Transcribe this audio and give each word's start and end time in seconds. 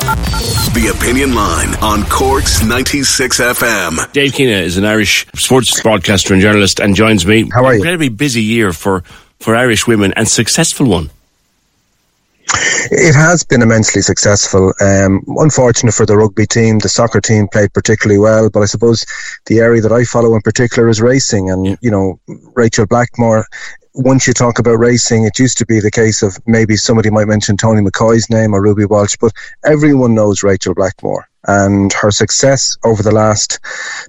The 0.00 0.94
Opinion 0.94 1.34
Line 1.34 1.74
on 1.82 2.04
Cork's 2.10 2.62
96 2.62 3.40
FM. 3.40 4.12
Dave 4.12 4.34
Keena 4.34 4.52
is 4.58 4.76
an 4.76 4.84
Irish 4.84 5.26
sports 5.34 5.80
broadcaster 5.80 6.34
and 6.34 6.42
journalist 6.42 6.80
and 6.80 6.94
joins 6.94 7.26
me. 7.26 7.48
How 7.50 7.64
are 7.64 7.72
you? 7.72 7.78
Incredibly 7.78 8.10
busy 8.10 8.42
year 8.42 8.72
for, 8.74 9.02
for 9.40 9.56
Irish 9.56 9.86
women 9.86 10.12
and 10.14 10.28
successful 10.28 10.86
one. 10.86 11.08
It 12.90 13.14
has 13.14 13.42
been 13.42 13.62
immensely 13.62 14.02
successful. 14.02 14.74
Um, 14.80 15.24
unfortunate 15.38 15.94
for 15.94 16.04
the 16.04 16.16
rugby 16.16 16.46
team, 16.46 16.78
the 16.78 16.88
soccer 16.90 17.20
team 17.22 17.48
played 17.48 17.72
particularly 17.72 18.18
well, 18.20 18.50
but 18.50 18.60
I 18.60 18.66
suppose 18.66 19.04
the 19.46 19.58
area 19.60 19.80
that 19.80 19.92
I 19.92 20.04
follow 20.04 20.34
in 20.34 20.42
particular 20.42 20.88
is 20.90 21.00
racing. 21.00 21.50
And, 21.50 21.64
Yeah. 21.66 21.76
you 21.80 21.90
know, 21.90 22.20
Rachel 22.54 22.86
Blackmore, 22.86 23.46
once 23.96 24.26
you 24.26 24.34
talk 24.34 24.58
about 24.58 24.78
racing, 24.78 25.24
it 25.24 25.38
used 25.38 25.56
to 25.58 25.66
be 25.66 25.80
the 25.80 25.90
case 25.90 26.22
of 26.22 26.38
maybe 26.46 26.76
somebody 26.76 27.10
might 27.10 27.26
mention 27.26 27.56
Tony 27.56 27.80
McCoy's 27.80 28.28
name 28.28 28.54
or 28.54 28.62
Ruby 28.62 28.84
Walsh, 28.84 29.16
but 29.18 29.32
everyone 29.64 30.14
knows 30.14 30.42
Rachel 30.42 30.74
Blackmore. 30.74 31.26
And 31.48 31.92
her 31.92 32.10
success 32.10 32.76
over 32.84 33.02
the 33.02 33.12
last 33.12 33.60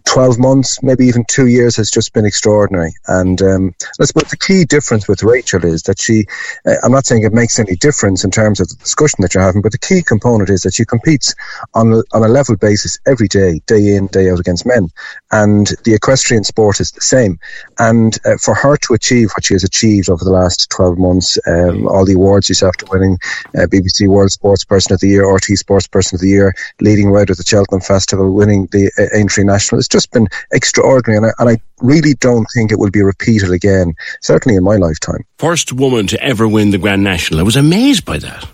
12 0.05 0.39
months, 0.39 0.81
maybe 0.81 1.05
even 1.05 1.23
two 1.25 1.47
years, 1.47 1.75
has 1.75 1.91
just 1.91 2.11
been 2.13 2.25
extraordinary. 2.25 2.93
And 3.07 3.39
um, 3.43 3.75
I 4.01 4.05
the 4.05 4.37
key 4.39 4.65
difference 4.65 5.07
with 5.07 5.21
Rachel 5.21 5.63
is 5.63 5.83
that 5.83 5.99
she, 5.99 6.25
uh, 6.65 6.75
I'm 6.83 6.91
not 6.91 7.05
saying 7.05 7.23
it 7.23 7.33
makes 7.33 7.59
any 7.59 7.75
difference 7.75 8.23
in 8.23 8.31
terms 8.31 8.59
of 8.59 8.69
the 8.69 8.75
discussion 8.75 9.21
that 9.21 9.35
you're 9.35 9.43
having, 9.43 9.61
but 9.61 9.71
the 9.71 9.77
key 9.77 10.01
component 10.01 10.49
is 10.49 10.61
that 10.61 10.73
she 10.73 10.83
competes 10.83 11.35
on 11.75 11.93
a, 11.93 11.97
on 12.11 12.23
a 12.23 12.27
level 12.27 12.55
basis 12.55 12.97
every 13.05 13.27
day, 13.27 13.61
day 13.67 13.95
in, 13.95 14.07
day 14.07 14.31
out 14.31 14.39
against 14.39 14.65
men. 14.65 14.89
And 15.31 15.67
the 15.83 15.93
equestrian 15.93 16.43
sport 16.43 16.79
is 16.79 16.91
the 16.91 17.01
same. 17.01 17.39
And 17.77 18.17
uh, 18.25 18.37
for 18.37 18.55
her 18.55 18.77
to 18.77 18.95
achieve 18.95 19.29
what 19.35 19.45
she 19.45 19.53
has 19.53 19.63
achieved 19.63 19.76
over 20.09 20.23
the 20.23 20.31
last 20.31 20.69
12 20.71 20.97
months, 20.97 21.37
um, 21.47 21.87
all 21.87 22.05
the 22.05 22.13
awards 22.13 22.47
she's 22.47 22.63
after 22.63 22.85
winning, 22.91 23.17
uh, 23.55 23.67
BBC 23.67 24.07
World 24.07 24.31
Sports 24.31 24.65
Person 24.65 24.93
of 24.93 24.99
the 24.99 25.07
Year, 25.07 25.27
RT 25.27 25.45
Sports 25.57 25.87
Person 25.87 26.15
of 26.15 26.21
the 26.21 26.29
Year, 26.29 26.53
leading 26.81 27.09
rider 27.09 27.31
at 27.31 27.37
the 27.37 27.43
Cheltenham 27.43 27.81
Festival, 27.81 28.31
winning 28.33 28.67
the 28.71 28.91
uh, 28.97 29.17
Aintree 29.17 29.43
National, 29.43 29.79
it's 29.79 29.87
just 29.87 30.11
been 30.11 30.27
extraordinary. 30.51 31.17
And 31.17 31.25
I, 31.27 31.31
and 31.39 31.49
I 31.49 31.61
really 31.81 32.13
don't 32.15 32.47
think 32.53 32.71
it 32.71 32.79
will 32.79 32.91
be 32.91 33.01
repeated 33.01 33.51
again, 33.51 33.93
certainly 34.21 34.55
in 34.55 34.63
my 34.63 34.77
lifetime. 34.77 35.25
First 35.37 35.73
woman 35.73 36.07
to 36.07 36.23
ever 36.23 36.47
win 36.47 36.71
the 36.71 36.77
Grand 36.77 37.03
National. 37.03 37.39
I 37.39 37.43
was 37.43 37.55
amazed 37.55 38.05
by 38.05 38.17
that. 38.17 38.47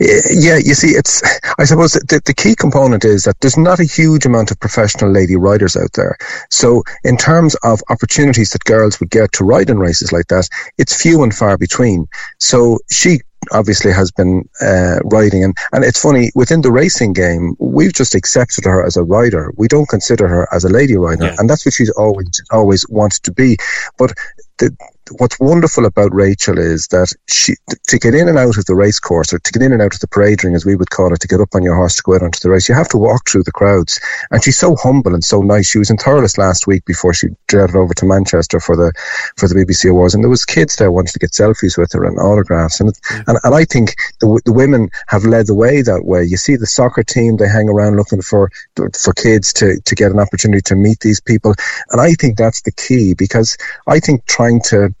Yeah, 0.00 0.58
you 0.58 0.74
see, 0.74 0.88
it's. 0.88 1.22
I 1.58 1.64
suppose 1.64 1.92
the, 1.92 2.20
the 2.24 2.34
key 2.34 2.54
component 2.54 3.04
is 3.04 3.24
that 3.24 3.40
there's 3.40 3.56
not 3.56 3.80
a 3.80 3.84
huge 3.84 4.26
amount 4.26 4.50
of 4.50 4.60
professional 4.60 5.10
lady 5.10 5.36
riders 5.36 5.76
out 5.76 5.92
there. 5.94 6.16
So, 6.50 6.82
in 7.04 7.16
terms 7.16 7.54
of 7.62 7.80
opportunities 7.90 8.50
that 8.50 8.64
girls 8.64 9.00
would 9.00 9.10
get 9.10 9.32
to 9.32 9.44
ride 9.44 9.70
in 9.70 9.78
races 9.78 10.12
like 10.12 10.28
that, 10.28 10.48
it's 10.78 11.00
few 11.00 11.22
and 11.22 11.34
far 11.34 11.56
between. 11.58 12.06
So, 12.38 12.78
she 12.90 13.20
obviously 13.52 13.92
has 13.92 14.10
been 14.10 14.48
uh, 14.60 14.98
riding, 15.04 15.44
and 15.44 15.56
and 15.72 15.84
it's 15.84 16.00
funny 16.02 16.30
within 16.34 16.62
the 16.62 16.72
racing 16.72 17.12
game, 17.12 17.54
we've 17.58 17.92
just 17.92 18.14
accepted 18.14 18.64
her 18.64 18.84
as 18.84 18.96
a 18.96 19.04
rider. 19.04 19.52
We 19.56 19.68
don't 19.68 19.88
consider 19.88 20.26
her 20.28 20.48
as 20.52 20.64
a 20.64 20.68
lady 20.68 20.96
rider, 20.96 21.26
Yeah. 21.26 21.36
and 21.38 21.48
that's 21.48 21.64
what 21.64 21.74
she's 21.74 21.90
always 21.90 22.28
always 22.50 22.88
wanted 22.88 23.22
to 23.24 23.32
be. 23.32 23.56
But 23.98 24.12
the, 24.58 24.76
what's 25.12 25.38
wonderful 25.38 25.86
about 25.86 26.14
Rachel 26.14 26.58
is 26.58 26.88
that 26.88 27.12
she 27.28 27.54
to 27.88 27.98
get 27.98 28.14
in 28.14 28.28
and 28.28 28.38
out 28.38 28.58
of 28.58 28.64
the 28.64 28.74
race 28.74 28.98
course 28.98 29.32
or 29.32 29.38
to 29.38 29.52
get 29.52 29.62
in 29.62 29.72
and 29.72 29.82
out 29.82 29.94
of 29.94 30.00
the 30.00 30.08
parade 30.08 30.42
ring 30.42 30.54
as 30.54 30.64
we 30.64 30.76
would 30.76 30.90
call 30.90 31.12
it 31.12 31.20
to 31.20 31.28
get 31.28 31.40
up 31.40 31.54
on 31.54 31.62
your 31.62 31.76
horse 31.76 31.96
to 31.96 32.02
go 32.02 32.14
out 32.14 32.22
onto 32.22 32.40
the 32.40 32.50
race 32.50 32.68
you 32.68 32.74
have 32.74 32.88
to 32.88 32.98
walk 32.98 33.28
through 33.28 33.44
the 33.44 33.52
crowds. 33.52 34.00
And 34.30 34.42
she's 34.42 34.58
so 34.58 34.76
humble 34.76 35.14
and 35.14 35.24
so 35.24 35.42
nice. 35.42 35.68
She 35.68 35.78
was 35.78 35.90
in 35.90 35.96
Thurles 35.96 36.38
last 36.38 36.66
week 36.66 36.84
before 36.84 37.14
she 37.14 37.28
jetted 37.48 37.76
over 37.76 37.94
to 37.94 38.06
Manchester 38.06 38.60
for 38.60 38.76
the 38.76 38.92
for 39.36 39.48
the 39.48 39.54
BBC 39.54 39.90
Awards. 39.90 40.14
And 40.14 40.24
there 40.24 40.30
was 40.30 40.44
kids 40.44 40.76
there 40.76 40.92
wanting 40.92 41.12
to 41.12 41.18
get 41.18 41.30
selfies 41.30 41.78
with 41.78 41.92
her 41.92 42.04
and 42.04 42.18
autographs. 42.18 42.80
And 42.80 42.90
it, 42.90 42.98
mm. 43.04 43.24
and, 43.28 43.38
and 43.42 43.54
I 43.54 43.64
think 43.64 43.94
the, 44.20 44.40
the 44.44 44.52
women 44.52 44.90
have 45.08 45.24
led 45.24 45.46
the 45.46 45.54
way 45.54 45.82
that 45.82 46.04
way. 46.04 46.24
You 46.24 46.36
see 46.36 46.56
the 46.56 46.66
soccer 46.66 47.02
team 47.02 47.36
they 47.36 47.48
hang 47.48 47.68
around 47.68 47.96
looking 47.96 48.22
for 48.22 48.50
for 48.74 49.12
kids 49.14 49.52
to 49.54 49.80
to 49.80 49.94
get 49.94 50.10
an 50.10 50.18
opportunity 50.18 50.62
to 50.62 50.74
meet 50.74 51.00
these 51.00 51.20
people. 51.20 51.54
And 51.90 52.00
I 52.00 52.14
think 52.14 52.36
that's 52.36 52.62
the 52.62 52.72
key 52.72 53.14
because 53.14 53.56
I 53.86 54.00
think 54.00 54.26
trying 54.26 54.60
to 54.62 54.94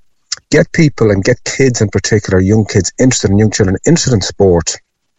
get 0.50 0.72
people 0.72 1.10
and 1.10 1.24
get 1.24 1.42
kids 1.44 1.80
in 1.80 1.88
particular, 1.88 2.40
young 2.40 2.64
kids 2.64 2.92
interested 2.98 3.30
in 3.30 3.38
young 3.38 3.50
children 3.50 3.76
interested 3.86 4.14
in 4.14 4.20
sport. 4.20 4.76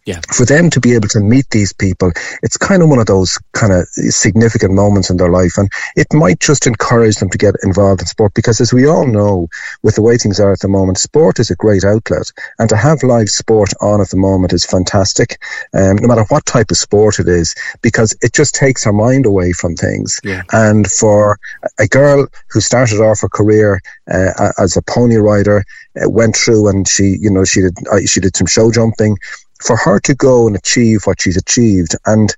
Yeah. 0.07 0.21
For 0.33 0.45
them 0.45 0.69
to 0.69 0.79
be 0.79 0.95
able 0.95 1.09
to 1.09 1.19
meet 1.19 1.49
these 1.51 1.73
people, 1.73 2.13
it's 2.41 2.55
kind 2.55 2.81
of 2.81 2.87
one 2.87 2.99
of 2.99 3.07
those 3.07 3.37
kind 3.51 3.73
of 3.73 3.85
significant 3.89 4.73
moments 4.73 5.09
in 5.09 5.17
their 5.17 5.29
life. 5.29 5.57
And 5.57 5.69
it 5.97 6.07
might 6.13 6.39
just 6.39 6.65
encourage 6.65 7.17
them 7.17 7.29
to 7.29 7.37
get 7.37 7.55
involved 7.61 7.99
in 7.99 8.07
sport 8.07 8.33
because 8.33 8.61
as 8.61 8.71
we 8.71 8.87
all 8.87 9.05
know, 9.05 9.49
with 9.83 9.95
the 9.95 10.01
way 10.01 10.17
things 10.17 10.39
are 10.39 10.53
at 10.53 10.61
the 10.61 10.69
moment, 10.69 10.97
sport 10.97 11.39
is 11.39 11.51
a 11.51 11.55
great 11.55 11.83
outlet. 11.83 12.31
And 12.57 12.69
to 12.69 12.77
have 12.77 13.03
live 13.03 13.29
sport 13.29 13.73
on 13.81 13.99
at 13.99 14.09
the 14.09 14.15
moment 14.15 14.53
is 14.53 14.65
fantastic. 14.65 15.41
Um, 15.73 15.97
no 15.97 16.07
matter 16.07 16.23
what 16.29 16.45
type 16.45 16.71
of 16.71 16.77
sport 16.77 17.19
it 17.19 17.27
is, 17.27 17.53
because 17.81 18.15
it 18.21 18.31
just 18.33 18.55
takes 18.55 18.87
our 18.87 18.93
mind 18.93 19.25
away 19.25 19.51
from 19.51 19.75
things. 19.75 20.21
Yeah. 20.23 20.43
And 20.53 20.89
for 20.89 21.37
a 21.79 21.87
girl 21.87 22.27
who 22.49 22.61
started 22.61 23.01
off 23.01 23.19
her 23.19 23.29
career 23.29 23.81
uh, 24.09 24.53
as 24.57 24.77
a 24.77 24.81
pony 24.81 25.17
rider, 25.17 25.65
uh, 26.01 26.09
went 26.09 26.35
through 26.37 26.69
and 26.69 26.87
she, 26.87 27.17
you 27.19 27.29
know, 27.29 27.43
she 27.43 27.61
did 27.61 27.75
uh, 27.91 27.99
she 28.05 28.19
did 28.19 28.35
some 28.37 28.47
show 28.47 28.71
jumping. 28.71 29.17
For 29.65 29.75
her 29.77 29.99
to 30.01 30.13
go 30.15 30.47
and 30.47 30.55
achieve 30.55 31.03
what 31.05 31.21
she's 31.21 31.37
achieved, 31.37 31.95
and 32.05 32.33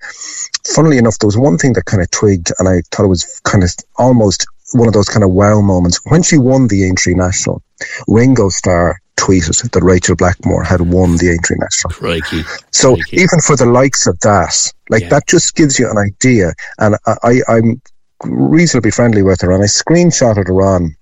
funnily 0.73 0.97
enough, 0.97 1.19
there 1.19 1.27
was 1.27 1.37
one 1.37 1.57
thing 1.57 1.73
that 1.73 1.85
kind 1.85 2.01
of 2.01 2.09
twigged, 2.11 2.51
and 2.59 2.67
I 2.67 2.81
thought 2.91 3.05
it 3.05 3.07
was 3.07 3.41
kind 3.43 3.63
of 3.63 3.71
almost 3.97 4.45
one 4.73 4.87
of 4.87 4.93
those 4.93 5.09
kind 5.09 5.23
of 5.23 5.31
wow 5.31 5.61
moments 5.61 5.99
when 6.05 6.21
she 6.23 6.37
won 6.37 6.67
the 6.67 6.85
Aintree 6.85 7.15
National. 7.15 7.61
Ringo 8.07 8.49
Starr 8.49 9.01
tweeted 9.17 9.69
that 9.71 9.83
Rachel 9.83 10.15
Blackmore 10.15 10.63
had 10.63 10.81
won 10.81 11.17
the 11.17 11.29
Aintree 11.31 11.57
National. 11.59 11.91
Crikey. 11.93 12.43
So 12.71 12.95
Crikey. 12.95 13.17
even 13.17 13.39
for 13.41 13.55
the 13.55 13.65
likes 13.65 14.07
of 14.07 14.19
that, 14.21 14.71
like 14.89 15.03
Yeah. 15.03 15.09
that 15.09 15.27
just 15.27 15.55
gives 15.55 15.77
you 15.79 15.89
an 15.89 15.97
idea. 15.97 16.53
And 16.77 16.95
I, 17.05 17.15
I, 17.23 17.41
I'm 17.49 17.81
reasonably 18.23 18.91
friendly 18.91 19.23
with 19.23 19.41
her, 19.41 19.51
and 19.51 19.63
I 19.63 19.67
screenshotted 19.67 20.47
her 20.47 20.61
on 20.61 20.95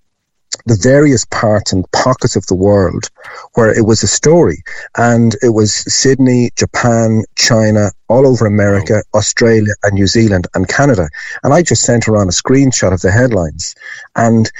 the 0.65 0.75
various 0.81 1.25
parts 1.25 1.71
and 1.71 1.89
pockets 1.91 2.35
of 2.35 2.45
the 2.47 2.55
world 2.55 3.09
where 3.53 3.71
it 3.71 3.85
was 3.85 4.03
a 4.03 4.07
story. 4.07 4.63
And 4.97 5.35
it 5.41 5.49
was 5.49 5.73
Sydney, 5.93 6.51
Japan, 6.55 7.23
China, 7.35 7.91
all 8.07 8.27
over 8.27 8.45
America, 8.45 9.03
Australia, 9.13 9.73
and 9.83 9.93
New 9.93 10.07
Zealand, 10.07 10.47
and 10.53 10.67
Canada. 10.67 11.09
And 11.43 11.53
I 11.53 11.61
just 11.61 11.83
sent 11.83 12.05
her 12.05 12.17
on 12.17 12.27
a 12.27 12.31
screenshot 12.31 12.93
of 12.93 13.01
the 13.01 13.11
headlines. 13.11 13.75
And 14.15 14.51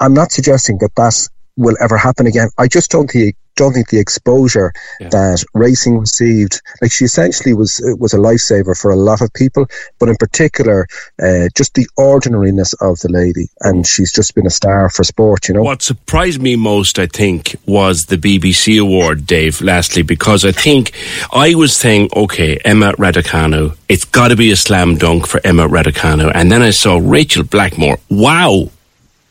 I'm 0.00 0.14
not 0.14 0.32
suggesting 0.32 0.78
that 0.78 0.94
that 0.96 1.28
will 1.56 1.76
ever 1.80 1.96
happen 1.96 2.26
again. 2.26 2.48
I 2.58 2.68
just 2.68 2.90
don't 2.90 3.10
think 3.10 3.36
don't 3.56 3.72
think 3.72 3.88
the 3.90 3.98
exposure 3.98 4.72
Yeah. 5.00 5.08
that 5.10 5.44
racing 5.54 5.98
received, 5.98 6.60
like 6.80 6.92
she 6.92 7.04
essentially 7.04 7.54
was 7.54 7.80
was 7.98 8.12
a 8.14 8.18
lifesaver 8.18 8.78
for 8.78 8.90
a 8.90 8.96
lot 8.96 9.20
of 9.20 9.32
people, 9.32 9.66
but 9.98 10.08
in 10.08 10.16
particular, 10.16 10.86
uh, 11.22 11.48
just 11.54 11.74
the 11.74 11.86
ordinariness 11.96 12.72
of 12.74 12.98
the 13.00 13.08
lady, 13.10 13.48
and 13.62 13.86
she's 13.86 14.12
just 14.12 14.34
been 14.34 14.46
a 14.46 14.50
star 14.50 14.88
for 14.90 15.04
sport. 15.04 15.48
You 15.48 15.54
know, 15.54 15.62
What 15.62 15.82
surprised 15.82 16.40
me 16.40 16.56
most, 16.56 16.98
I 16.98 17.06
think, 17.06 17.56
was 17.66 18.06
the 18.06 18.16
BBC 18.18 18.78
award, 18.78 19.26
Dave, 19.26 19.60
lastly, 19.60 20.02
because 20.02 20.44
I 20.44 20.52
think 20.52 20.92
I 21.32 21.54
was 21.54 21.74
saying, 21.76 22.10
okay, 22.14 22.58
Emma 22.64 22.92
Raducanu, 22.94 23.76
it's 23.88 24.04
got 24.04 24.28
to 24.28 24.36
be 24.36 24.50
a 24.52 24.56
slam 24.56 24.96
dunk 24.96 25.26
for 25.26 25.40
Emma 25.44 25.66
Raducanu. 25.68 26.30
And 26.34 26.50
then 26.52 26.62
I 26.62 26.70
saw 26.70 26.98
Rachel 27.02 27.44
Blackmore. 27.44 27.98
Wow. 28.10 28.70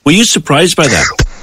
Were 0.06 0.12
you 0.12 0.26
surprised 0.26 0.76
by 0.76 0.88
that? 0.88 1.06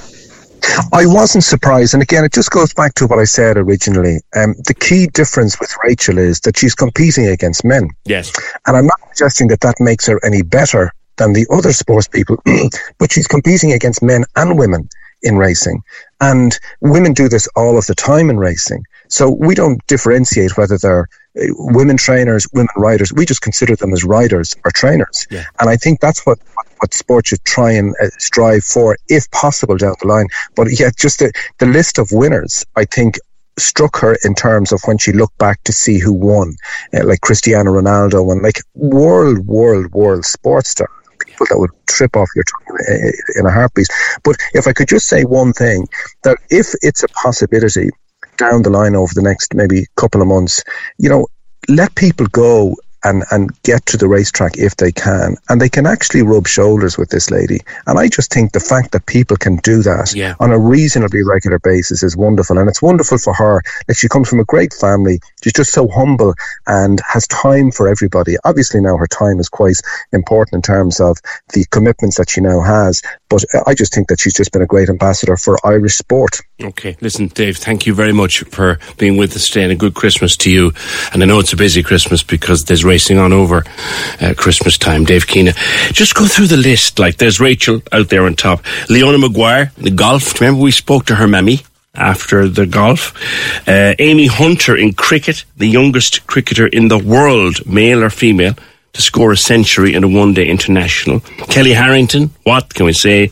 I 0.93 1.07
wasn't 1.07 1.45
surprised, 1.45 1.95
and 1.95 2.03
again, 2.03 2.25
it 2.25 2.33
just 2.33 2.51
goes 2.51 2.73
back 2.73 2.95
to 2.95 3.07
what 3.07 3.19
I 3.19 3.25
said 3.25 3.57
originally. 3.57 4.21
Um, 4.37 4.55
the 4.67 4.75
key 4.75 5.07
difference 5.09 5.59
with 5.59 5.75
Rachel 5.83 6.19
is 6.19 6.41
that 6.41 6.57
she's 6.57 6.75
competing 6.75 7.27
against 7.27 7.65
men. 7.65 7.91
Yes, 8.05 8.33
and 8.67 8.77
I'm 8.77 8.87
not 8.87 9.01
suggesting 9.13 9.49
that 9.49 9.61
that 9.61 9.77
makes 9.81 10.07
her 10.07 10.21
any 10.25 10.43
better 10.43 10.93
than 11.17 11.33
the 11.33 11.47
other 11.51 11.73
sports 11.73 12.09
people, 12.09 12.37
but 12.99 13.13
she's 13.13 13.27
competing 13.27 13.73
against 13.73 14.03
men 14.03 14.25
and 14.37 14.59
women 14.59 14.89
in 15.23 15.37
racing. 15.37 15.83
And 16.21 16.59
women 16.81 17.13
do 17.13 17.29
this 17.29 17.49
all 17.57 17.79
of 17.79 17.87
the 17.87 17.95
time 17.95 18.31
in 18.31 18.39
racing. 18.39 18.85
So 19.09 19.31
we 19.31 19.55
don't 19.55 19.85
differentiate 19.87 20.57
whether 20.57 20.79
they're 20.79 21.09
uh, 21.41 21.47
women 21.51 21.97
trainers, 21.97 22.47
women 22.53 22.69
riders. 22.77 23.13
We 23.13 23.27
just 23.27 23.43
consider 23.43 23.77
them 23.77 23.93
as 23.93 24.05
riders 24.05 24.57
or 24.65 24.71
trainers. 24.71 25.27
Yeah. 25.31 25.45
And 25.61 25.69
I 25.69 25.77
think 25.77 26.01
that's 26.01 26.25
what, 26.27 26.39
what 26.55 26.67
sport 26.91 27.27
should 27.27 27.45
try 27.45 27.73
and 27.73 27.95
uh, 28.03 28.09
strive 28.19 28.65
for, 28.65 28.97
if 29.09 29.31
possible, 29.31 29.77
down 29.77 29.95
the 30.01 30.09
line. 30.09 30.27
But 30.57 30.69
yeah, 30.79 30.91
just 30.97 31.19
the, 31.21 31.33
the 31.59 31.67
list 31.67 31.99
of 31.99 32.11
winners, 32.13 32.65
I 32.77 32.85
think, 32.85 33.19
struck 33.59 33.97
her 33.99 34.17
in 34.25 34.35
terms 34.35 34.73
of 34.73 34.81
when 34.85 34.99
she 34.99 35.13
looked 35.13 35.39
back 35.39 35.63
to 35.65 35.73
see 35.73 35.99
who 35.99 36.13
won, 36.13 36.55
uh, 36.95 37.07
like 37.07 37.21
Cristiano 37.21 37.73
Ronaldo 37.73 38.33
and 38.33 38.43
like 38.43 38.61
world, 38.75 39.47
world, 39.47 39.93
world 39.93 40.25
sports 40.25 40.71
stars 40.71 40.91
people 41.25 41.47
that 41.49 41.59
would 41.59 41.71
trip 41.87 42.17
off 42.17 42.29
your 42.35 42.45
tongue 42.45 43.13
in 43.37 43.47
a 43.47 43.51
heartbeat. 43.51 43.89
But 44.23 44.37
if 44.55 44.67
I 44.67 44.73
could 44.73 44.89
just 44.89 45.07
say 45.07 45.25
one 45.25 45.53
thing, 45.53 45.89
that 46.25 46.39
if 46.51 46.75
it's 46.83 47.03
a 47.03 47.09
possibility 47.09 47.91
down 48.37 48.63
the 48.63 48.71
line 48.71 48.97
over 48.97 49.13
the 49.15 49.23
next 49.23 49.55
maybe 49.55 49.87
couple 49.97 50.21
of 50.21 50.29
months, 50.29 50.63
you 50.99 51.09
know, 51.09 51.27
let 51.69 51.95
people 51.95 52.27
go 52.27 52.75
and, 53.05 53.25
and 53.31 53.51
get 53.63 53.85
to 53.87 53.97
the 53.97 54.09
racetrack 54.09 54.57
if 54.57 54.77
they 54.77 54.93
can. 54.93 55.37
And 55.49 55.61
they 55.61 55.69
can 55.69 55.87
actually 55.87 56.23
rub 56.23 56.47
shoulders 56.47 56.97
with 56.97 57.11
this 57.11 57.31
lady. 57.31 57.61
And 57.87 57.99
I 57.99 58.09
just 58.09 58.33
think 58.33 58.53
the 58.53 58.61
fact 58.61 58.93
that 58.93 59.07
people 59.07 59.37
can 59.37 59.57
do 59.57 59.83
that 59.83 60.15
yeah. 60.15 60.35
on 60.41 60.51
a 60.51 60.59
reasonably 60.59 61.23
regular 61.23 61.59
basis 61.59 62.03
is 62.03 62.17
wonderful. 62.17 62.59
And 62.59 62.69
it's 62.69 62.83
wonderful 62.83 63.19
for 63.19 63.35
her 63.35 63.63
that 63.87 63.97
she 63.97 64.09
comes 64.09 64.29
from 64.29 64.41
a 64.41 64.45
great 64.45 64.73
family. 64.73 65.21
She's 65.43 65.53
just 65.53 65.73
so 65.73 65.89
humble 65.89 66.35
and 66.67 67.01
has 67.07 67.27
time 67.29 67.71
for 67.71 67.89
everybody. 67.89 68.37
Obviously, 68.45 68.81
now 68.81 68.97
her 68.97 69.07
time 69.07 69.41
is 69.41 69.49
quite 69.49 69.77
important 70.13 70.55
in 70.55 70.63
terms 70.63 71.01
of 71.01 71.19
the 71.53 71.65
commitments 71.71 72.17
that 72.19 72.31
she 72.31 72.41
now 72.41 72.61
has. 72.61 73.03
But 73.29 73.45
I 73.67 73.75
just 73.75 73.95
think 73.95 74.09
that 74.09 74.21
she's 74.21 74.35
just 74.35 74.53
been 74.53 74.63
a 74.63 74.67
great 74.67 74.89
ambassador 74.89 75.37
for 75.37 75.59
Irish 75.65 75.95
sport. 75.95 76.41
Okay. 76.63 76.97
Listen, 77.01 77.29
Dave, 77.29 77.57
thank 77.57 77.87
you 77.87 77.95
very 77.95 78.13
much 78.13 78.41
for 78.45 78.79
being 78.99 79.17
with 79.17 79.35
us 79.35 79.49
today 79.49 79.65
and 79.65 79.73
a 79.73 79.77
good 79.77 79.95
Christmas 79.95 80.37
to 80.39 80.51
you. 80.51 80.73
And 81.13 81.23
I 81.23 81.27
know 81.27 81.41
it's 81.41 81.53
a 81.53 81.57
busy 81.57 81.83
Christmas 81.83 82.23
because 82.23 82.65
there's 82.65 82.85
racing 82.93 83.19
on 83.19 83.33
over 83.33 83.65
uh, 84.21 84.35
Christmas 84.37 84.77
time. 84.77 85.05
Dave 85.05 85.27
Keena, 85.27 85.53
just 85.93 86.15
go 86.15 86.27
through 86.27 86.49
the 86.49 86.59
list. 86.59 86.99
Like 86.99 87.17
there's 87.17 87.41
Rachel 87.41 87.81
out 87.91 88.11
there 88.11 88.25
on 88.27 88.35
top. 88.35 88.61
Leona 88.91 89.17
Maguire, 89.17 89.73
the 89.79 89.91
golf. 89.91 90.39
Remember 90.39 90.61
we 90.61 90.73
spoke 90.73 91.07
to 91.07 91.15
her 91.15 91.27
mammy 91.27 91.61
after 91.95 92.49
the 92.49 92.67
golf. 92.67 93.03
Uh, 93.67 93.95
Amy 93.99 94.27
Hunter 94.27 94.77
in 94.77 94.93
cricket, 94.93 95.45
the 95.57 95.69
youngest 95.69 96.27
cricketer 96.27 96.67
in 96.67 96.89
the 96.89 96.99
world, 96.99 97.65
male 97.67 98.05
or 98.05 98.11
female 98.11 98.55
to 98.93 99.01
score 99.01 99.33
a 99.33 99.37
century 99.37 99.95
in 99.95 100.05
a 100.05 100.09
one 100.09 100.35
day 100.35 100.47
international. 100.47 101.21
Kellie 101.49 101.73
Harrington, 101.73 102.31
what 102.45 102.75
can 102.75 102.87
we 102.87 102.93
say 102.93 103.31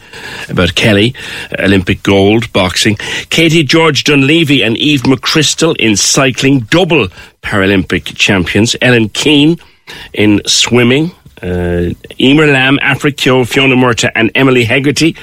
about 0.49 0.75
Kellie? 0.75 1.15
Olympic 1.59 2.03
gold, 2.03 2.51
boxing. 2.53 2.97
Katie 3.29 3.63
George 3.63 4.05
Dunlevy 4.05 4.65
and 4.65 4.77
Eve 4.77 5.03
McChrystal 5.03 5.77
in 5.77 5.97
cycling, 5.97 6.61
double 6.61 7.09
Paralympic 7.43 8.17
champions. 8.17 8.75
Ellen 8.81 9.09
Keane 9.11 9.59
in 10.15 10.41
swimming. 10.47 11.11
Uh, 11.43 11.93
Eimear 12.19 12.53
Lambe, 12.53 13.17
Keogh, 13.17 13.45
Fiona 13.45 13.75
Murtagh, 13.75 14.13
and 14.15 14.31
Emily 14.35 14.65
Hegarty 14.65 15.17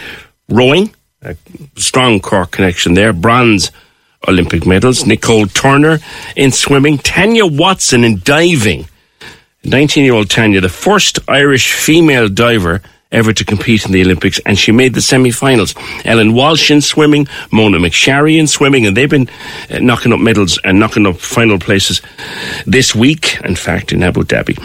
rowing. 0.49 0.93
A 1.23 1.35
strong 1.75 2.19
Cork 2.19 2.51
connection 2.51 2.93
there. 2.93 3.11
Bronze 3.11 3.71
Olympic 4.27 4.65
medals. 4.67 5.05
Nicole 5.05 5.47
Turner 5.47 5.97
in 6.35 6.51
swimming. 6.51 6.99
Tanya 6.99 7.45
Watson 7.45 8.03
in 8.03 8.19
diving 8.23 8.87
19 9.67 10.03
year 10.03 10.13
old 10.13 10.29
Tanya, 10.29 10.61
the 10.61 10.69
first 10.69 11.19
Irish 11.27 11.73
female 11.73 12.29
diver 12.29 12.81
ever 13.11 13.33
to 13.33 13.45
compete 13.45 13.85
in 13.85 13.91
the 13.91 14.01
Olympics, 14.01 14.39
and 14.45 14.57
she 14.57 14.71
made 14.71 14.93
the 14.93 15.01
semi 15.01 15.31
finals. 15.31 15.73
Ellen 16.05 16.33
Walsh 16.33 16.71
in 16.71 16.81
swimming, 16.81 17.27
Mona 17.51 17.77
McSharry 17.77 18.37
in 18.37 18.47
swimming, 18.47 18.85
and 18.85 18.95
they've 18.95 19.09
been 19.09 19.29
uh, 19.69 19.79
knocking 19.79 20.13
up 20.13 20.19
medals 20.19 20.59
and 20.63 20.79
knocking 20.79 21.05
up 21.05 21.17
final 21.17 21.59
places 21.59 22.01
this 22.65 22.95
week, 22.95 23.39
in 23.41 23.55
fact, 23.55 23.91
in 23.91 24.03
Abu 24.03 24.23
Dhabi. 24.23 24.57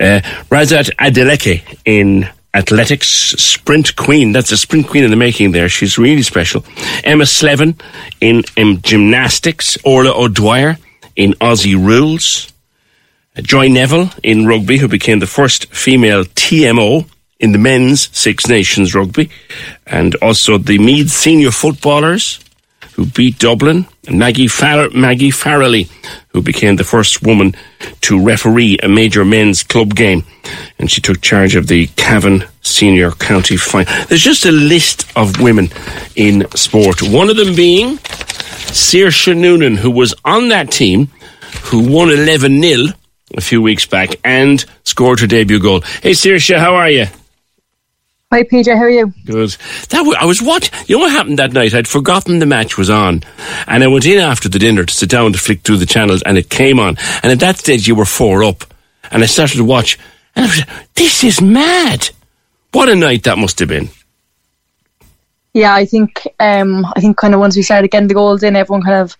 Uh, 0.00 0.20
Razat 0.48 0.90
Adeleke 0.96 1.78
in 1.84 2.28
athletics, 2.52 3.08
sprint 3.08 3.96
queen. 3.96 4.32
That's 4.32 4.52
a 4.52 4.56
sprint 4.56 4.88
queen 4.88 5.04
in 5.04 5.10
the 5.10 5.16
making 5.16 5.52
there. 5.52 5.68
She's 5.68 5.98
really 5.98 6.22
special. 6.22 6.64
Emma 7.04 7.26
Slevin 7.26 7.76
in, 8.20 8.42
in 8.56 8.82
gymnastics, 8.82 9.76
Orla 9.84 10.12
O'Dwyer 10.12 10.76
in 11.16 11.32
Aussie 11.34 11.76
rules. 11.76 12.49
Joy 13.36 13.68
Neville 13.68 14.10
in 14.22 14.46
rugby, 14.46 14.78
who 14.78 14.88
became 14.88 15.20
the 15.20 15.26
first 15.26 15.72
female 15.72 16.24
TMO 16.24 17.08
in 17.38 17.52
the 17.52 17.58
men's 17.58 18.08
Six 18.16 18.48
Nations 18.48 18.94
rugby, 18.94 19.30
and 19.86 20.14
also 20.16 20.58
the 20.58 20.78
Meath 20.78 21.10
senior 21.10 21.50
footballers 21.50 22.40
who 22.94 23.06
beat 23.06 23.38
Dublin, 23.38 23.86
and 24.08 24.18
Maggie, 24.18 24.48
Far- 24.48 24.90
Maggie 24.90 25.30
Farrelly, 25.30 25.88
who 26.28 26.42
became 26.42 26.76
the 26.76 26.84
first 26.84 27.22
woman 27.22 27.54
to 28.02 28.22
referee 28.22 28.78
a 28.82 28.88
major 28.88 29.24
men's 29.24 29.62
club 29.62 29.94
game, 29.94 30.24
and 30.78 30.90
she 30.90 31.00
took 31.00 31.20
charge 31.20 31.54
of 31.54 31.68
the 31.68 31.86
Cavan 31.96 32.44
Senior 32.62 33.12
County 33.12 33.56
Final. 33.56 33.90
There's 34.06 34.22
just 34.22 34.44
a 34.44 34.52
list 34.52 35.06
of 35.16 35.40
women 35.40 35.70
in 36.16 36.50
sport. 36.56 37.00
One 37.00 37.30
of 37.30 37.36
them 37.36 37.54
being 37.54 37.96
Saoirse 37.96 39.34
Noonan, 39.36 39.76
who 39.76 39.90
was 39.90 40.14
on 40.24 40.48
that 40.48 40.70
team, 40.70 41.06
who 41.62 41.88
won 41.88 42.10
11 42.10 42.60
0 42.60 42.86
a 43.36 43.40
few 43.40 43.62
weeks 43.62 43.86
back 43.86 44.16
and 44.24 44.64
scored 44.84 45.20
her 45.20 45.26
debut 45.26 45.60
goal. 45.60 45.80
Hey, 46.02 46.12
Saoirse, 46.12 46.58
how 46.58 46.74
are 46.74 46.90
you? 46.90 47.06
Hi, 48.32 48.44
PJ. 48.44 48.76
How 48.76 48.82
are 48.82 48.90
you? 48.90 49.12
Good. 49.26 49.50
That 49.88 50.16
I 50.20 50.24
was 50.24 50.40
what 50.40 50.70
you 50.88 50.96
know 50.96 51.02
what 51.02 51.10
happened 51.10 51.40
that 51.40 51.52
night. 51.52 51.74
I'd 51.74 51.88
forgotten 51.88 52.38
the 52.38 52.46
match 52.46 52.78
was 52.78 52.88
on, 52.88 53.24
and 53.66 53.82
I 53.82 53.88
went 53.88 54.06
in 54.06 54.18
after 54.20 54.48
the 54.48 54.60
dinner 54.60 54.84
to 54.84 54.94
sit 54.94 55.10
down 55.10 55.32
to 55.32 55.38
flick 55.38 55.62
through 55.62 55.78
the 55.78 55.86
channels, 55.86 56.22
and 56.22 56.38
it 56.38 56.48
came 56.48 56.78
on. 56.78 56.96
And 57.24 57.32
at 57.32 57.40
that 57.40 57.58
stage, 57.58 57.88
you 57.88 57.96
were 57.96 58.04
four 58.04 58.44
up, 58.44 58.62
and 59.10 59.24
I 59.24 59.26
started 59.26 59.56
to 59.56 59.64
watch, 59.64 59.98
and 60.36 60.44
I 60.44 60.48
was, 60.48 60.62
this 60.94 61.24
is 61.24 61.40
mad. 61.40 62.10
What 62.70 62.88
a 62.88 62.94
night 62.94 63.24
that 63.24 63.36
must 63.36 63.58
have 63.58 63.68
been. 63.68 63.88
Yeah, 65.52 65.74
I 65.74 65.84
think 65.84 66.28
um, 66.38 66.86
I 66.94 67.00
think 67.00 67.16
kind 67.16 67.34
of 67.34 67.40
once 67.40 67.56
we 67.56 67.62
started 67.62 67.90
getting 67.90 68.06
the 68.06 68.14
goals 68.14 68.44
in, 68.44 68.54
everyone 68.54 68.82
kind 68.82 69.00
of 69.00 69.16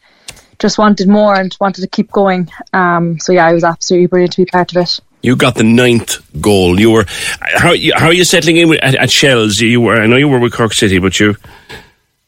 just 0.60 0.78
wanted 0.78 1.08
more 1.08 1.34
and 1.34 1.56
wanted 1.60 1.80
to 1.80 1.88
keep 1.88 2.12
going. 2.12 2.48
Um, 2.72 3.18
so 3.18 3.32
yeah, 3.32 3.46
I 3.46 3.52
was 3.52 3.64
absolutely 3.64 4.06
brilliant 4.06 4.34
to 4.34 4.44
be 4.44 4.50
part 4.50 4.70
of 4.70 4.82
it. 4.82 5.00
You 5.22 5.36
got 5.36 5.56
the 5.56 5.64
ninth 5.64 6.18
goal. 6.40 6.78
You 6.78 6.92
were 6.92 7.04
how 7.40 7.74
how 7.94 8.06
are 8.06 8.14
you 8.14 8.24
settling 8.24 8.56
in 8.56 8.72
at, 8.74 8.94
at 8.94 9.10
Shels? 9.10 9.58
You 9.58 9.80
were 9.80 10.00
I 10.00 10.06
know 10.06 10.16
you 10.16 10.28
were 10.28 10.38
with 10.38 10.52
Cork 10.52 10.72
City, 10.72 10.98
but 10.98 11.18
you 11.18 11.34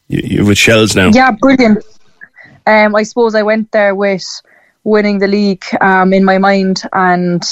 you 0.09 0.43
are 0.43 0.47
with 0.47 0.57
Shels 0.57 0.95
now. 0.95 1.09
Yeah, 1.09 1.31
brilliant. 1.31 1.83
Um, 2.65 2.95
I 2.95 3.03
suppose 3.03 3.35
I 3.35 3.43
went 3.43 3.71
there 3.71 3.95
with 3.95 4.25
winning 4.83 5.19
the 5.19 5.27
league 5.27 5.65
um, 5.81 6.13
in 6.13 6.23
my 6.23 6.37
mind, 6.37 6.83
and 6.93 7.43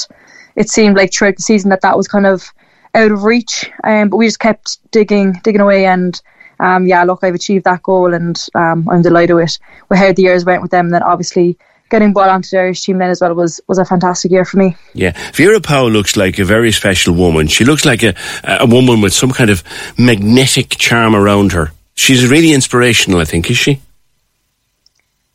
it 0.56 0.70
seemed 0.70 0.98
like 0.98 1.14
throughout 1.14 1.38
the 1.38 1.44
season 1.44 1.70
that 1.70 1.82
that 1.82 1.98
was 1.98 2.08
kind 2.08 2.26
of 2.26 2.52
out 2.94 3.12
of 3.12 3.24
reach. 3.24 3.70
Um, 3.84 4.10
but 4.10 4.18
we 4.18 4.28
just 4.28 4.40
kept 4.40 4.78
digging, 4.92 5.34
digging 5.44 5.62
away, 5.62 5.86
and 5.86 6.22
um, 6.62 6.88
yeah, 6.88 7.04
look, 7.04 7.24
I've 7.24 7.36
achieved 7.36 7.66
that 7.66 7.84
goal 7.84 8.14
and 8.14 8.40
um, 8.54 8.88
I'm 8.90 9.02
delighted 9.02 9.36
with, 9.36 9.58
with 9.90 10.00
how 10.00 10.14
the 10.14 10.22
years 10.22 10.46
went 10.46 10.62
with 10.62 10.72
them. 10.72 10.86
And 10.86 10.94
then 10.94 11.04
obviously 11.04 11.58
getting 11.90 12.14
brought 12.14 12.30
onto 12.30 12.50
the 12.50 12.60
Irish 12.60 12.84
team 12.84 13.00
then 13.00 13.10
as 13.10 13.20
well 13.20 13.34
was, 13.34 13.60
was 13.68 13.80
a 13.80 13.84
fantastic 13.84 14.32
year 14.32 14.46
for 14.46 14.58
me. 14.58 14.78
Yeah, 14.94 15.12
Vera 15.34 15.60
Pauw 15.60 15.92
looks 15.92 16.16
like 16.16 16.38
a 16.40 16.46
very 16.46 16.72
special 16.72 17.16
woman. 17.16 17.48
She 17.48 17.66
looks 17.66 17.84
like 17.84 18.04
a, 18.04 18.14
a 18.44 18.68
woman 18.68 19.02
with 19.02 19.14
some 19.14 19.32
kind 19.32 19.50
of 19.50 19.64
magnetic 19.98 20.70
charm 20.70 21.16
around 21.16 21.52
her. 21.54 21.72
She's 21.96 22.28
really 22.28 22.54
inspirational, 22.54 23.20
I 23.20 23.26
think, 23.26 23.50
is 23.50 23.58
she? 23.58 23.82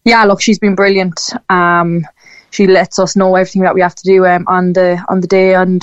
Yeah, 0.05 0.25
look, 0.25 0.41
she's 0.41 0.61
been 0.61 0.77
brilliant. 0.77 1.21
Um, 1.49 2.07
she 2.51 2.69
lets 2.69 3.01
us 3.01 3.17
know 3.17 3.35
everything 3.35 3.63
that 3.63 3.75
we 3.75 3.81
have 3.81 3.97
to 3.97 4.05
do 4.05 4.25
um, 4.25 4.45
on 4.47 4.73
the 4.73 5.05
on 5.09 5.21
the 5.21 5.27
day 5.27 5.55
and 5.55 5.83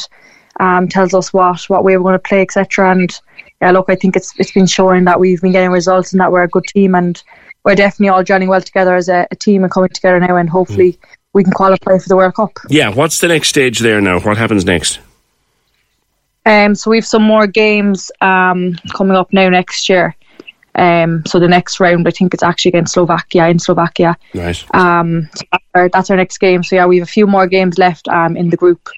um, 0.60 0.88
tells 0.88 1.14
us 1.14 1.34
what 1.34 1.62
what 1.70 1.84
way 1.84 1.98
we're 1.98 2.04
going 2.04 2.14
to 2.14 2.20
play, 2.20 2.42
etc. 2.42 2.92
And 2.92 3.20
yeah, 3.64 3.72
look, 3.72 3.86
I 3.88 3.96
think 3.96 4.18
it's 4.18 4.34
it's 4.38 4.52
been 4.52 4.66
showing 4.66 5.06
that 5.06 5.22
we've 5.22 5.40
been 5.40 5.54
getting 5.54 5.72
results 5.72 6.12
and 6.12 6.20
that 6.20 6.34
we're 6.34 6.44
a 6.44 6.50
good 6.50 6.66
team 6.66 6.96
and 6.96 7.24
we're 7.64 7.76
definitely 7.76 8.10
all 8.10 8.22
joining 8.22 8.50
well 8.50 8.60
together 8.60 8.94
as 8.94 9.08
a, 9.08 9.26
a 9.32 9.38
team 9.38 9.64
and 9.64 9.72
coming 9.72 9.88
together 9.88 10.20
now 10.20 10.36
and 10.36 10.50
hopefully 10.50 10.92
mm. 10.92 10.98
we 11.32 11.46
can 11.46 11.54
qualify 11.54 11.98
for 11.98 12.10
the 12.10 12.18
World 12.18 12.36
Cup. 12.36 12.52
Yeah, 12.70 12.90
what's 12.90 13.22
the 13.22 13.30
next 13.30 13.48
stage 13.48 13.80
there 13.80 14.02
now? 14.02 14.20
What 14.20 14.36
happens 14.36 14.66
next? 14.66 15.00
Um, 16.46 16.76
so 16.76 16.92
we 16.92 16.98
have 16.98 17.06
some 17.06 17.24
more 17.24 17.48
games 17.48 18.12
um, 18.20 18.76
coming 18.94 19.16
up 19.16 19.32
now 19.32 19.48
next 19.48 19.88
year. 19.88 20.14
Um, 20.76 21.24
so 21.26 21.40
the 21.40 21.48
next 21.48 21.80
round, 21.80 22.06
I 22.06 22.12
think 22.12 22.34
it's 22.34 22.44
actually 22.44 22.72
against 22.72 22.96
Slovakia 22.96 23.48
in 23.48 23.60
Slovakia. 23.60 24.18
Right. 24.34 24.62
Um, 24.76 25.30
so 25.36 25.46
that's, 25.54 25.66
our, 25.74 25.88
that's 25.88 26.10
our 26.10 26.18
next 26.18 26.40
game. 26.40 26.64
So 26.64 26.76
yeah, 26.76 26.86
we 26.86 26.98
have 26.98 27.08
a 27.08 27.12
few 27.12 27.28
more 27.28 27.48
games 27.48 27.78
left 27.78 28.10
um, 28.10 28.36
in 28.36 28.50
the 28.50 28.58
group, 28.58 28.90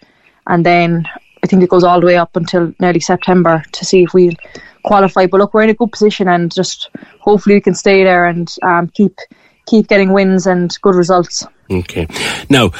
and 0.47 0.65
then 0.65 1.05
I 1.45 1.47
think 1.47 1.61
it 1.61 1.69
goes 1.69 1.83
all 1.83 1.99
the 1.99 2.07
way 2.07 2.17
up 2.17 2.35
until 2.35 2.73
nearly 2.79 2.99
September 2.99 3.63
to 3.71 3.85
see 3.85 4.01
if 4.01 4.15
we 4.15 4.35
qualify. 4.83 5.27
But 5.27 5.41
look, 5.41 5.53
we're 5.53 5.61
in 5.61 5.69
a 5.69 5.75
good 5.75 5.91
position, 5.91 6.27
and 6.27 6.51
just 6.51 6.89
hopefully 7.19 7.53
we 7.53 7.61
can 7.61 7.75
stay 7.75 8.03
there 8.03 8.25
and 8.25 8.51
um, 8.63 8.87
keep 8.87 9.19
keep 9.67 9.87
getting 9.87 10.11
wins 10.11 10.47
and 10.47 10.75
good 10.81 10.95
results. 10.95 11.45
Okay. 11.69 12.07
Now, 12.49 12.71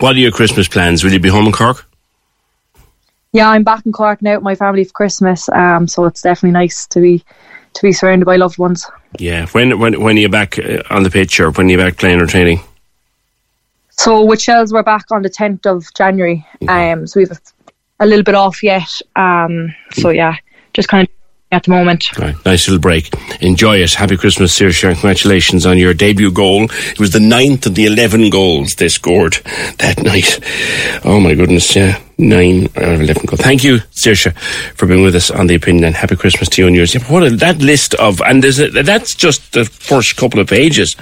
what 0.00 0.16
are 0.16 0.18
your 0.18 0.32
Christmas 0.32 0.68
plans? 0.68 1.02
Will 1.02 1.12
you 1.12 1.18
be 1.18 1.30
home 1.30 1.46
in 1.46 1.52
Cork? 1.52 1.86
Yeah, 3.32 3.48
I'm 3.48 3.64
back 3.64 3.86
in 3.86 3.92
Cork 3.92 4.20
now 4.20 4.34
with 4.34 4.42
my 4.42 4.54
family 4.54 4.84
for 4.84 4.92
Christmas. 4.92 5.48
Um, 5.48 5.88
so 5.88 6.04
it's 6.04 6.20
definitely 6.20 6.52
nice 6.52 6.86
to 6.88 7.00
be 7.00 7.24
to 7.72 7.82
be 7.82 7.92
surrounded 7.92 8.26
by 8.26 8.36
loved 8.36 8.58
ones. 8.58 8.86
Yeah. 9.18 9.46
When 9.46 9.78
when 9.78 9.98
when 10.02 10.18
are 10.18 10.20
you 10.20 10.28
back 10.28 10.58
uh, 10.58 10.82
on 10.90 11.04
the 11.04 11.10
pitch, 11.10 11.40
or 11.40 11.52
when 11.52 11.68
are 11.68 11.70
you 11.70 11.78
back 11.78 11.96
playing 11.96 12.20
or 12.20 12.26
training? 12.26 12.60
So 14.00 14.24
with 14.24 14.40
Shels, 14.40 14.72
we're 14.72 14.82
back 14.82 15.04
on 15.10 15.20
the 15.20 15.28
10th 15.28 15.66
of 15.66 15.92
January. 15.94 16.46
Um, 16.66 17.06
so 17.06 17.20
we've 17.20 17.30
a 17.30 17.36
little 18.06 18.24
bit 18.24 18.34
off 18.34 18.62
yet. 18.62 19.00
Um, 19.16 19.74
so 19.92 20.10
yeah, 20.10 20.36
just 20.72 20.88
kind 20.88 21.06
of 21.06 21.14
at 21.52 21.64
the 21.64 21.70
moment. 21.70 22.16
Right, 22.18 22.36
nice 22.44 22.68
little 22.68 22.80
break. 22.80 23.10
Enjoy 23.40 23.78
it. 23.78 23.92
Happy 23.94 24.16
Christmas, 24.16 24.56
Saoirse, 24.58 24.88
and 24.88 24.96
congratulations 24.96 25.66
on 25.66 25.78
your 25.78 25.94
debut 25.94 26.30
goal. 26.30 26.64
It 26.64 27.00
was 27.00 27.10
the 27.10 27.20
ninth 27.20 27.66
of 27.66 27.74
the 27.74 27.86
11 27.86 28.30
goals 28.30 28.74
they 28.76 28.88
scored 28.88 29.34
that 29.78 29.98
night. 30.02 30.38
Oh 31.04 31.18
my 31.20 31.34
goodness, 31.34 31.74
yeah. 31.74 32.00
Nine 32.20 32.64
out 32.76 32.94
of 32.94 33.00
11 33.00 33.24
goals. 33.24 33.40
Thank 33.40 33.64
you, 33.64 33.78
Saoirse, 33.92 34.36
for 34.74 34.86
being 34.86 35.02
with 35.02 35.14
us 35.14 35.30
on 35.30 35.46
The 35.46 35.54
Opinion 35.54 35.84
and 35.84 35.94
happy 35.94 36.16
Christmas 36.16 36.50
to 36.50 36.62
you 36.62 36.66
and 36.66 36.76
yours. 36.76 36.94
Yeah, 36.94 37.02
what 37.04 37.22
a, 37.22 37.30
that 37.36 37.58
list 37.58 37.94
of, 37.94 38.20
and 38.20 38.44
there's 38.44 38.58
a, 38.58 38.68
that's 38.68 39.14
just 39.14 39.54
the 39.54 39.64
first 39.64 40.16
couple 40.16 40.38
of 40.38 40.46
pages 40.46 40.96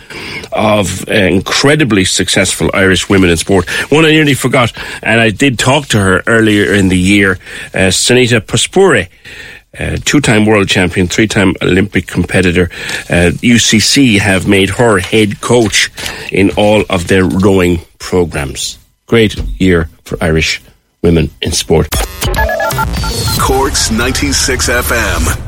of 0.53 1.09
uh, 1.09 1.13
incredibly 1.13 2.05
successful 2.05 2.71
Irish 2.73 3.09
women 3.09 3.31
in 3.31 3.37
sport. 3.37 3.69
One 3.91 4.05
I 4.05 4.11
nearly 4.11 4.35
forgot, 4.35 4.73
and 5.03 5.21
I 5.21 5.31
did 5.31 5.59
talk 5.59 5.89
to 5.89 5.99
her 5.99 6.23
earlier 6.29 6.73
in 6.73 6.89
the 6.89 6.99
year, 6.99 7.33
uh, 7.75 7.91
Sanita 7.91 8.41
Puspure 8.41 9.09
uh, 9.79 9.97
two-time 10.05 10.47
world 10.47 10.69
champion, 10.69 11.07
three-time 11.07 11.55
Olympic 11.63 12.07
competitor. 12.07 12.71
Uh, 13.11 13.33
UCC 13.43 14.19
have 14.19 14.49
made 14.49 14.71
her 14.71 14.99
head 14.99 15.41
coach 15.41 15.91
in 16.33 16.51
all 16.57 16.85
of 16.89 17.09
their 17.09 17.25
rowing 17.25 17.81
programs. 17.99 18.79
Great 19.07 19.37
year 19.61 19.89
for 20.05 20.17
Irish 20.23 20.63
women 21.03 21.31
in 21.43 21.53
sport. 21.53 21.89
Corks 23.39 23.91
96 23.91 24.69
FM. 24.69 25.48